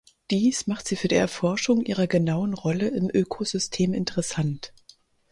Dies 0.31 0.65
macht 0.65 0.87
sie 0.87 0.95
für 0.95 1.07
die 1.09 1.13
Erforschung 1.13 1.85
ihrer 1.85 2.07
genauen 2.07 2.55
Rolle 2.55 2.87
im 2.87 3.07
Ökosystem 3.13 3.93
interessant. 3.93 4.73